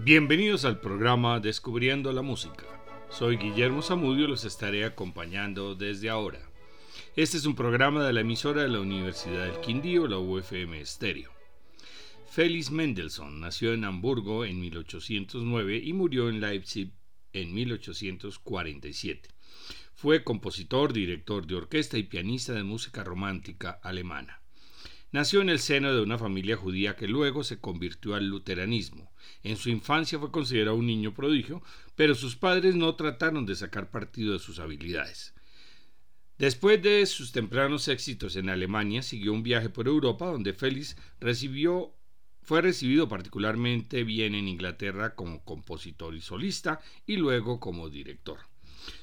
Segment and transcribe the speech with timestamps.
[0.00, 2.64] Bienvenidos al programa Descubriendo la Música.
[3.10, 6.40] Soy Guillermo Zamudio y los estaré acompañando desde ahora.
[7.16, 11.32] Este es un programa de la emisora de la Universidad del Quindío, la UFM Estéreo.
[12.30, 16.92] Félix Mendelssohn nació en Hamburgo en 1809 y murió en Leipzig
[17.32, 19.28] en 1847.
[19.94, 24.42] Fue compositor, director de orquesta y pianista de música romántica alemana.
[25.10, 29.10] Nació en el seno de una familia judía que luego se convirtió al luteranismo.
[29.42, 31.62] En su infancia fue considerado un niño prodigio,
[31.96, 35.34] pero sus padres no trataron de sacar partido de sus habilidades.
[36.36, 40.94] Después de sus tempranos éxitos en Alemania, siguió un viaje por Europa donde Félix
[42.42, 48.38] fue recibido particularmente bien en Inglaterra como compositor y solista y luego como director.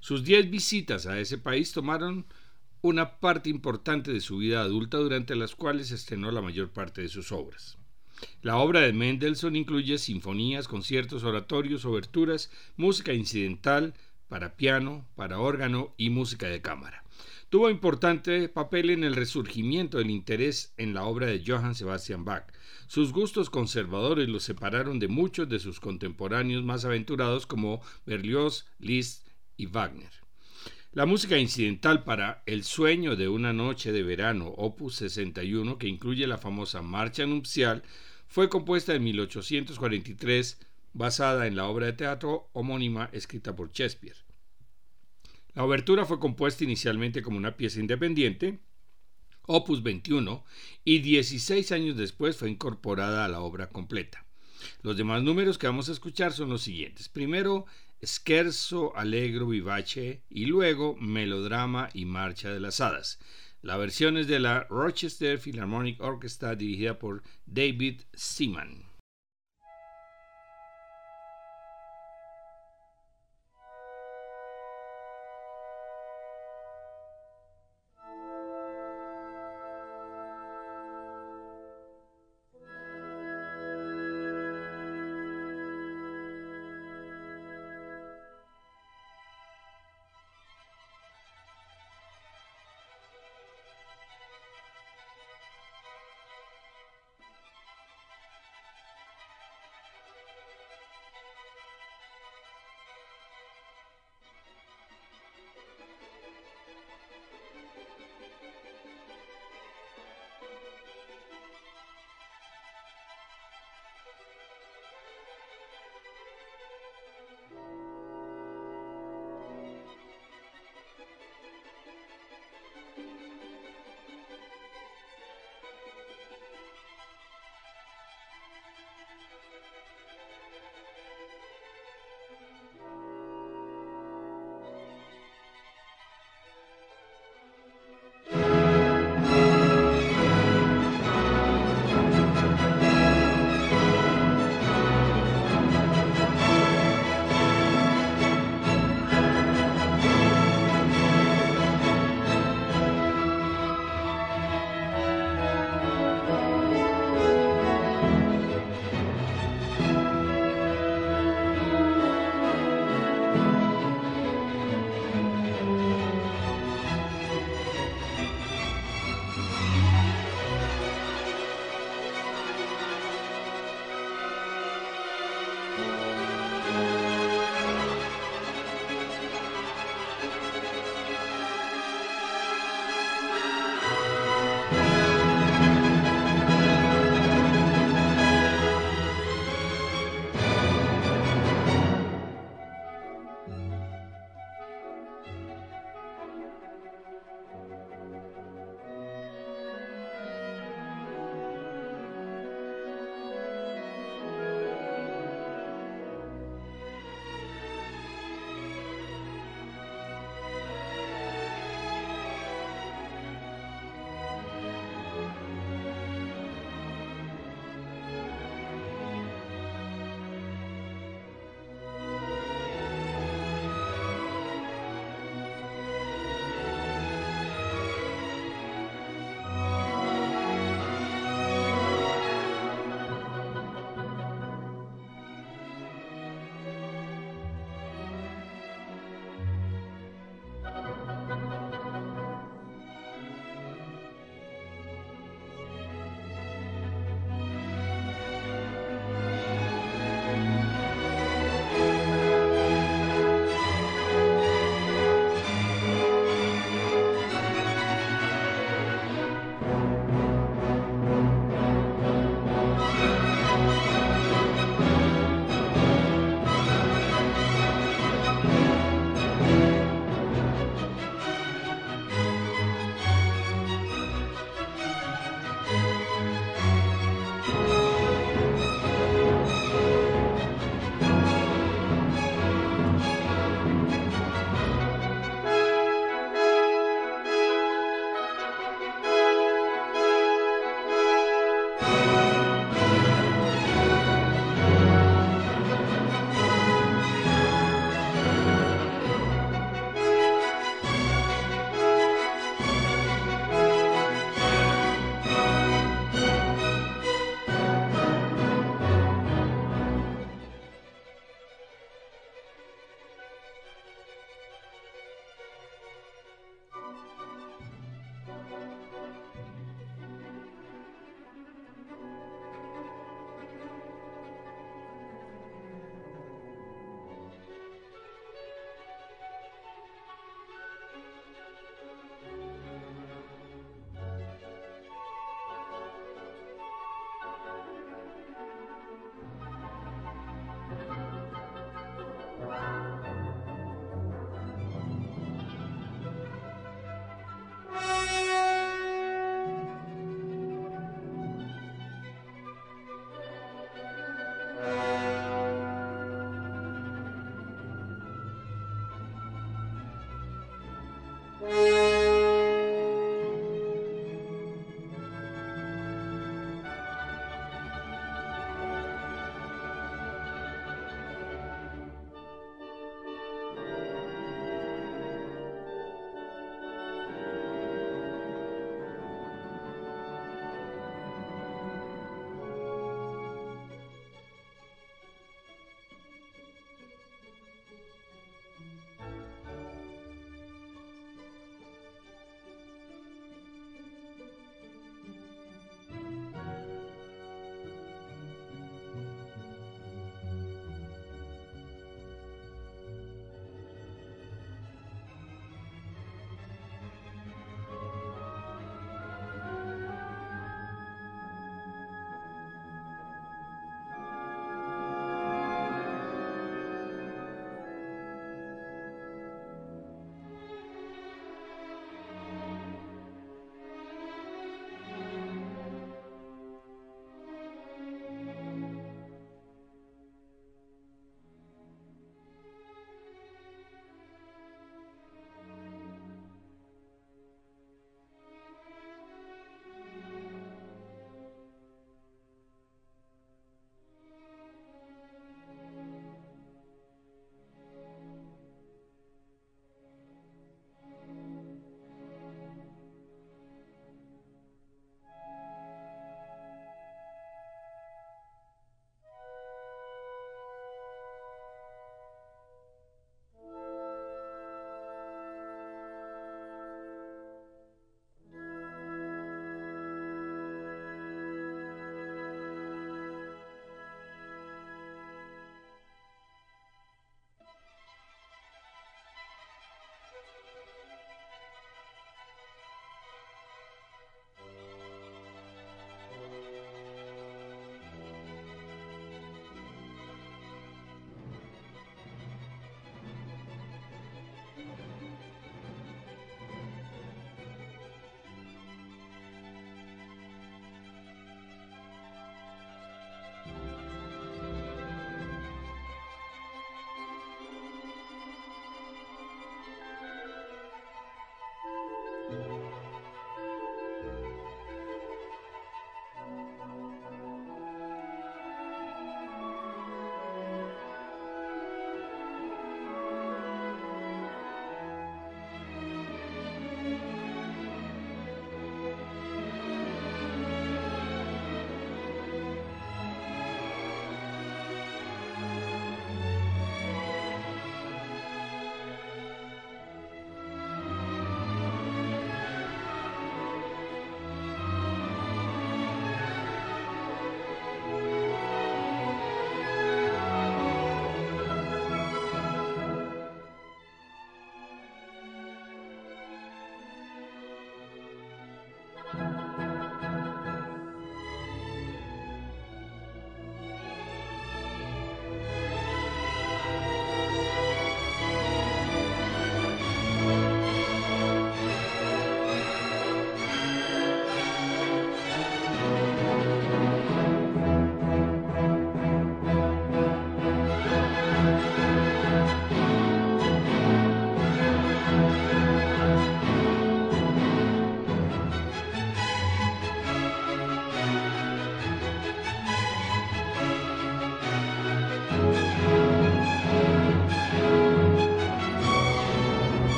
[0.00, 2.26] Sus diez visitas a ese país tomaron
[2.82, 7.08] una parte importante de su vida adulta durante las cuales estrenó la mayor parte de
[7.08, 7.78] sus obras.
[8.42, 13.94] La obra de Mendelssohn incluye sinfonías, conciertos, oratorios, oberturas, música incidental
[14.28, 17.04] para piano, para órgano y música de cámara.
[17.50, 22.44] Tuvo importante papel en el resurgimiento del interés en la obra de Johann Sebastian Bach.
[22.86, 29.26] Sus gustos conservadores lo separaron de muchos de sus contemporáneos más aventurados como Berlioz, Liszt
[29.56, 30.19] y Wagner.
[30.92, 36.26] La música incidental para El sueño de una noche de verano, opus 61, que incluye
[36.26, 37.84] la famosa Marcha nupcial,
[38.26, 40.58] fue compuesta en 1843,
[40.92, 44.16] basada en la obra de teatro homónima escrita por Shakespeare.
[45.54, 48.58] La obertura fue compuesta inicialmente como una pieza independiente,
[49.46, 50.44] opus 21,
[50.82, 54.26] y 16 años después fue incorporada a la obra completa.
[54.82, 57.08] Los demás números que vamos a escuchar son los siguientes.
[57.08, 57.66] Primero,
[58.02, 63.18] Scherzo Allegro Vivace y luego Melodrama y Marcha de las Hadas.
[63.62, 68.89] La versión es de la Rochester Philharmonic Orchestra dirigida por David Seaman.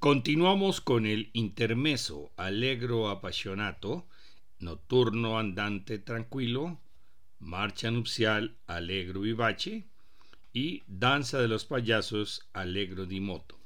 [0.00, 4.06] Continuamos con el intermeso allegro appassionato,
[4.58, 6.80] notturno andante tranquilo,
[7.38, 9.84] marcha nupcial allegro vivace
[10.54, 13.59] y danza de los payasos allegro di moto.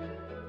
[0.00, 0.43] うん。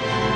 [0.00, 0.29] Yeah.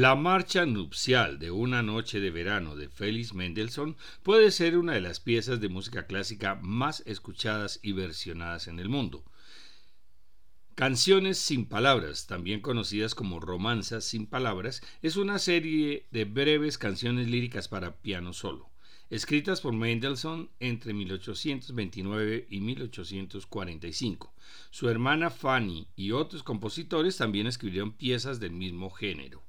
[0.00, 5.02] La marcha nupcial de una noche de verano de Félix Mendelssohn puede ser una de
[5.02, 9.22] las piezas de música clásica más escuchadas y versionadas en el mundo.
[10.74, 17.28] Canciones sin palabras, también conocidas como romanzas sin palabras, es una serie de breves canciones
[17.28, 18.70] líricas para piano solo,
[19.10, 24.34] escritas por Mendelssohn entre 1829 y 1845.
[24.70, 29.44] Su hermana Fanny y otros compositores también escribieron piezas del mismo género.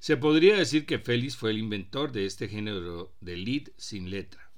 [0.00, 4.50] Se podría decir que Félix fue el inventor de este género de lead sin letra.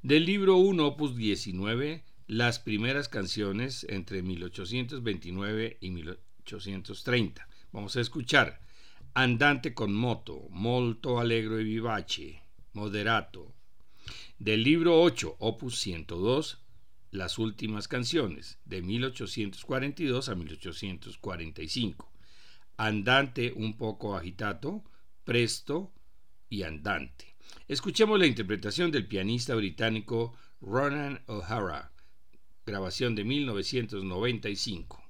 [0.00, 7.46] Del libro 1, opus 19, las primeras canciones entre 1829 y 1830.
[7.70, 8.62] Vamos a escuchar
[9.12, 12.40] Andante con moto, molto allegro e vivace,
[12.72, 13.54] moderato.
[14.38, 16.62] Del libro 8, opus 102,
[17.10, 22.11] las últimas canciones, de 1842 a 1845
[22.86, 24.82] andante un poco agitato,
[25.24, 25.92] presto
[26.48, 27.36] y andante.
[27.68, 31.92] Escuchemos la interpretación del pianista británico Ronan O'Hara,
[32.66, 35.01] grabación de 1995.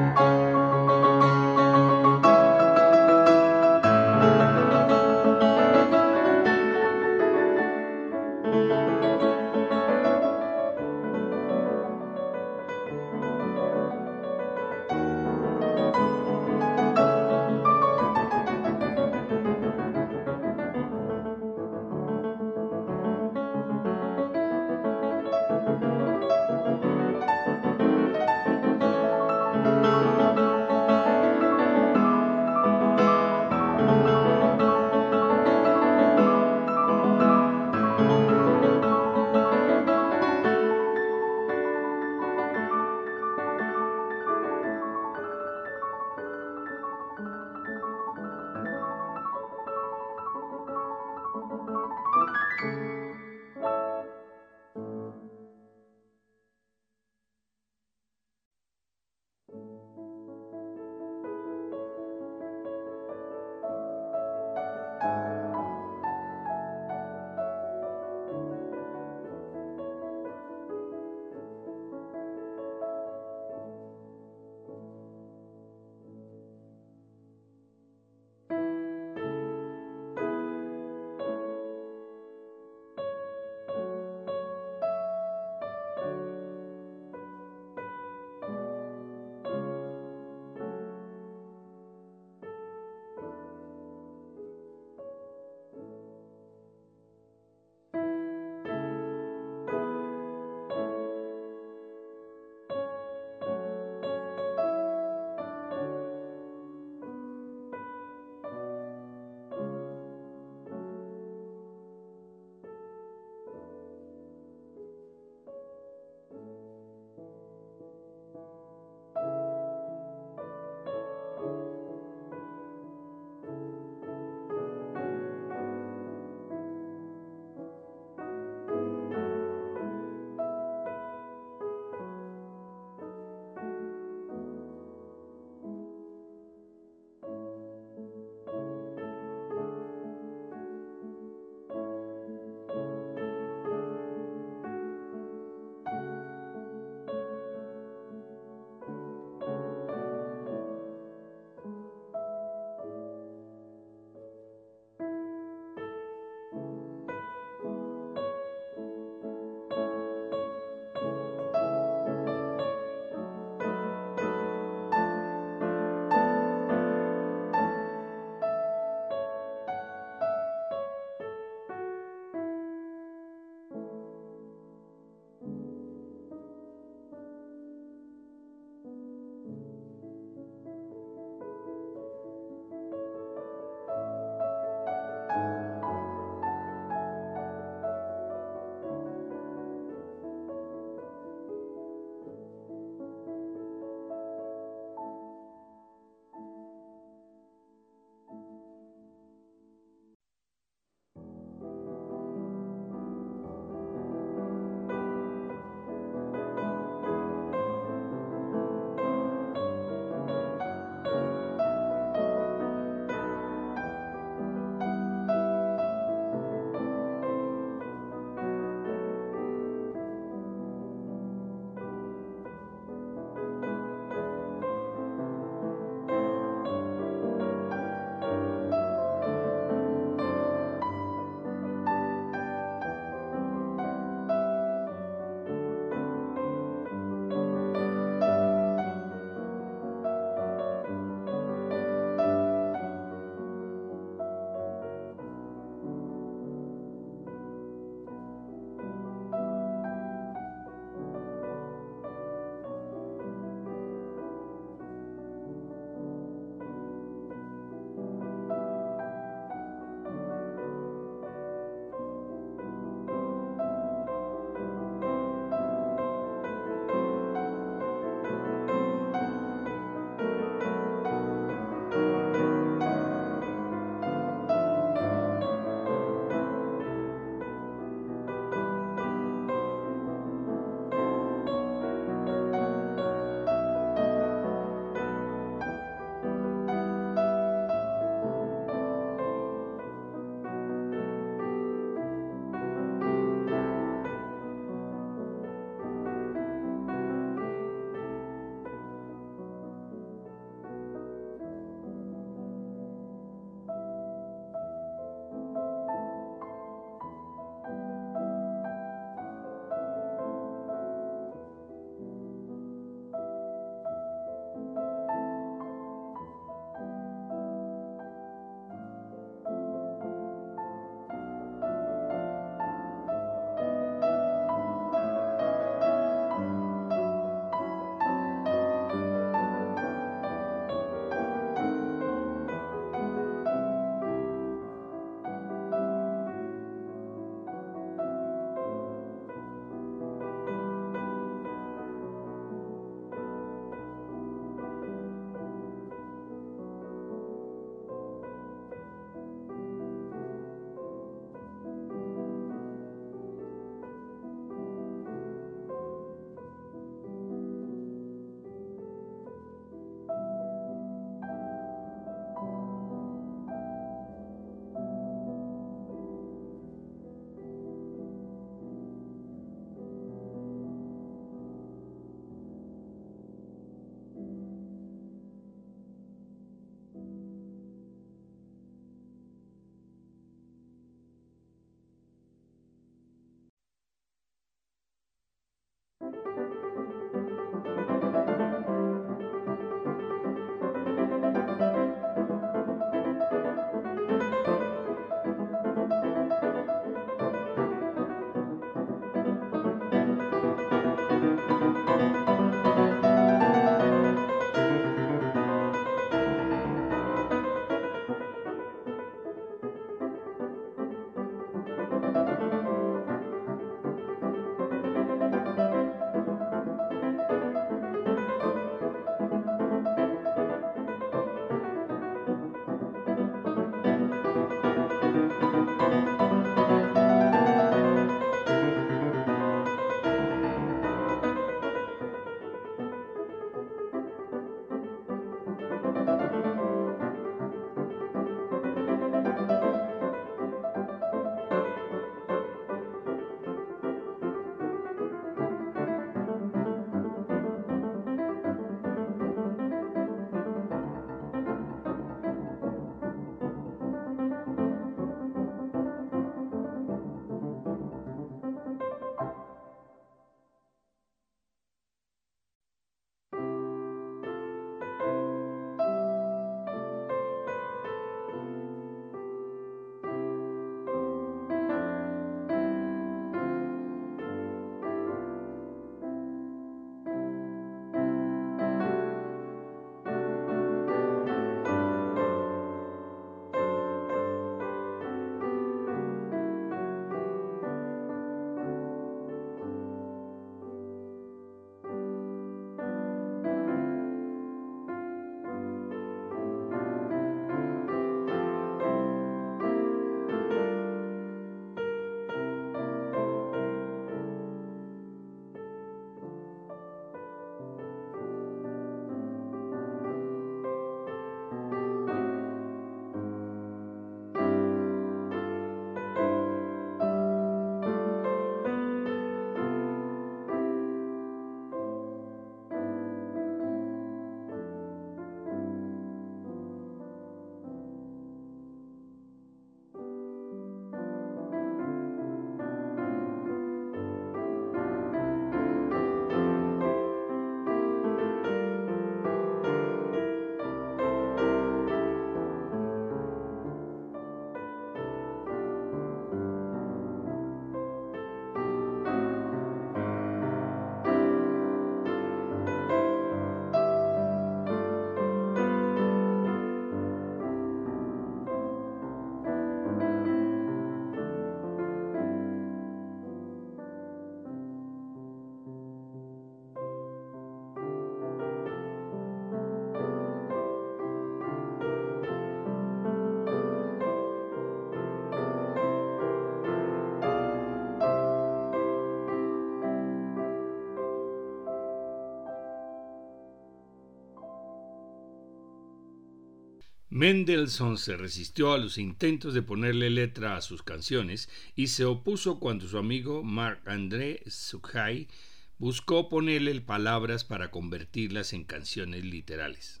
[587.20, 592.58] Mendelssohn se resistió a los intentos de ponerle letra a sus canciones y se opuso
[592.58, 595.28] cuando su amigo Marc-André Suchai
[595.76, 600.00] buscó ponerle palabras para convertirlas en canciones literales.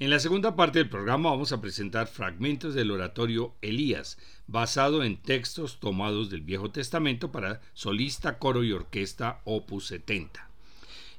[0.00, 5.16] En la segunda parte del programa vamos a presentar fragmentos del oratorio Elías, basado en
[5.16, 10.47] textos tomados del Viejo Testamento para solista, coro y orquesta opus 70.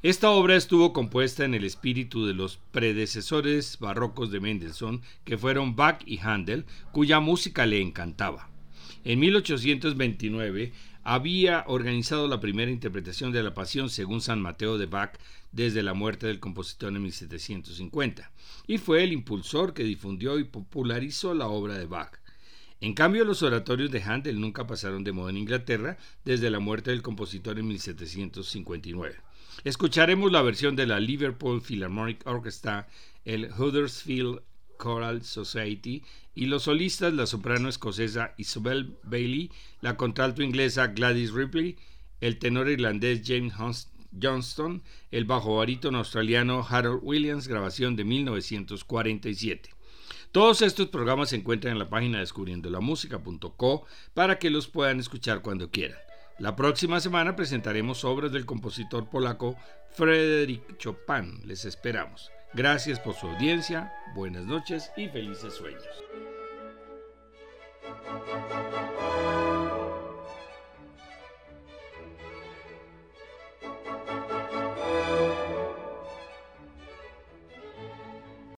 [0.01, 5.75] Esta obra estuvo compuesta en el espíritu de los predecesores barrocos de Mendelssohn, que fueron
[5.75, 8.49] Bach y Handel, cuya música le encantaba.
[9.03, 10.71] En 1829
[11.03, 15.17] había organizado la primera interpretación de la Pasión según San Mateo de Bach
[15.51, 18.31] desde la muerte del compositor en 1750,
[18.67, 22.21] y fue el impulsor que difundió y popularizó la obra de Bach.
[22.79, 26.91] En cambio, los oratorios de Handel nunca pasaron de moda en Inglaterra desde la muerte
[26.91, 29.28] del compositor en 1759.
[29.63, 32.87] Escucharemos la versión de la Liverpool Philharmonic Orchestra,
[33.25, 34.41] el Huddersfield
[34.81, 36.03] Choral Society
[36.33, 39.51] y los solistas la soprano escocesa Isabel Bailey,
[39.81, 41.77] la contralto inglesa Gladys Ripley,
[42.21, 43.53] el tenor irlandés James
[44.21, 44.81] Johnston,
[45.11, 49.71] el bajo barítono australiano Harold Williams, grabación de 1947.
[50.31, 55.69] Todos estos programas se encuentran en la página descubriendolamusica.co para que los puedan escuchar cuando
[55.69, 56.08] quieran.
[56.39, 59.57] La próxima semana presentaremos obras del compositor polaco
[59.89, 61.41] Frédéric Chopin.
[61.45, 62.31] Les esperamos.
[62.53, 65.83] Gracias por su audiencia, buenas noches y felices sueños.